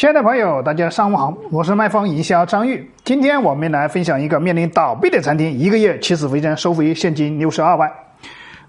[0.00, 2.90] 亲爱的朋友，大家上午好，我是卖方营销张玉。
[3.04, 7.92] 今天我们来分享一个面临倒闭的餐厅，一个月起死回生，收回现金六十二万。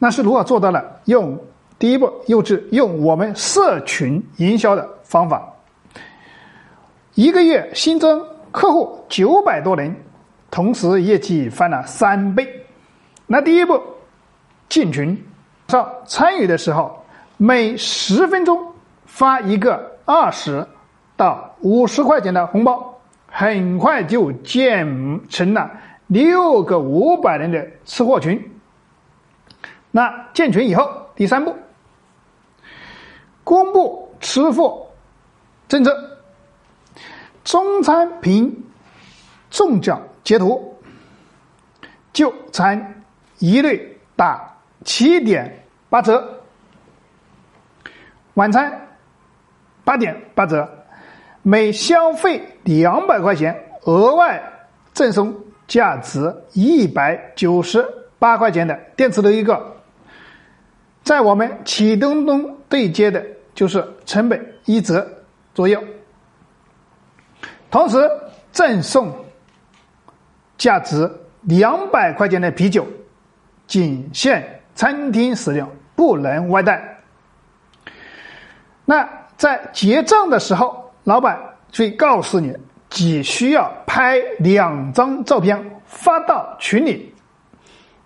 [0.00, 1.00] 那是如何做到的？
[1.04, 1.38] 用
[1.78, 5.48] 第一步，幼稚用我们社群营销的方法，
[7.14, 8.20] 一个月新增
[8.50, 9.94] 客户九百多人，
[10.50, 12.44] 同时业绩翻了三倍。
[13.28, 13.80] 那第一步，
[14.68, 15.16] 进群，
[15.68, 17.04] 上参与的时候，
[17.36, 18.60] 每十分钟
[19.06, 20.66] 发一个二十。
[21.20, 25.70] 到五十块钱的红包，很快就建成了
[26.06, 28.42] 六个五百人的吃货群。
[29.90, 31.54] 那建群以后，第三步，
[33.44, 34.88] 公布吃货
[35.68, 35.94] 政策，
[37.44, 38.64] 中餐凭
[39.50, 40.74] 中奖截图，
[42.14, 43.02] 就餐
[43.40, 44.56] 一律打
[44.86, 46.40] 七点八折，
[48.32, 48.88] 晚餐
[49.84, 50.66] 八点八折。
[51.42, 54.42] 每消费两百块钱，额外
[54.92, 55.34] 赠送
[55.66, 57.82] 价值一百九十
[58.18, 59.76] 八块钱的电磁炉一个。
[61.02, 65.08] 在我们启东东对接的就是成本一折
[65.54, 65.82] 左右，
[67.70, 67.98] 同时
[68.52, 69.24] 赠送
[70.58, 71.10] 价值
[71.40, 72.86] 两百块钱的啤酒，
[73.66, 75.66] 仅限餐厅使用，
[75.96, 76.98] 不能外带。
[78.84, 80.79] 那在结账的时候。
[81.04, 81.38] 老板
[81.72, 82.56] 会告诉你，
[82.88, 87.14] 只需要拍两张照片发到群里，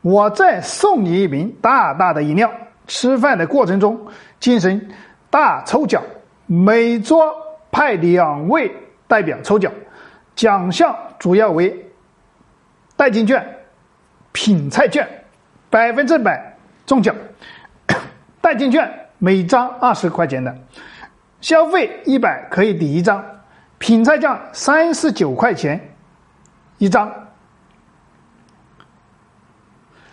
[0.00, 2.50] 我再送你一瓶大大的饮料。
[2.86, 3.98] 吃饭的过程中
[4.38, 4.90] 进行
[5.30, 6.02] 大抽奖，
[6.46, 7.34] 每桌
[7.72, 8.70] 派两位
[9.08, 9.72] 代表抽奖，
[10.36, 11.74] 奖项主要为
[12.94, 13.42] 代金券、
[14.32, 15.08] 品菜券，
[15.70, 17.16] 百分之百中奖。
[18.42, 20.54] 代金券每张二十块钱的。
[21.44, 23.22] 消费一百可以抵一张，
[23.76, 25.78] 品菜价三十九块钱
[26.78, 27.12] 一张，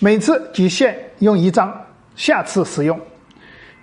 [0.00, 1.72] 每次仅限用一张，
[2.16, 3.00] 下次使用。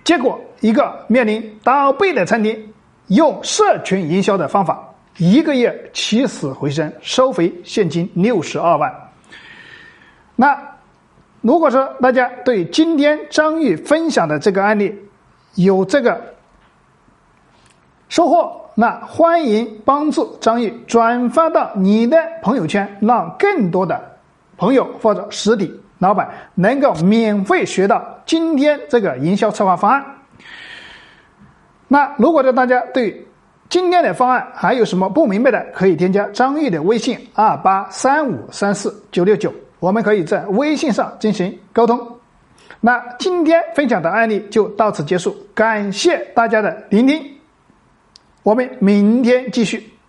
[0.04, 2.74] 结果，一个面临倒闭的餐厅，
[3.06, 8.94] 用社群营销的方法，一个月起死回生，收回现金六十二万。
[10.36, 10.76] 那
[11.40, 14.94] 如果说大家对今天张玉分享的这个案例
[15.54, 16.34] 有这个，
[18.10, 23.98] 收获，那欢迎帮助张玉转发到你的朋友圈，让更多的
[24.56, 30.04] 朋友或者实体老板能够免费学到今天这个营销策划方案。
[31.86, 33.24] 那如果说大家对
[33.68, 42.18] 今天的方案还有什么不明白的，可以添加张玉的微信二八三五三四九六九，我们可以在微信上进行沟通。
[42.80, 47.39] 那今天分享的案例就到此结束，感谢大家的聆听。
[48.42, 49.99] 我们明天继续。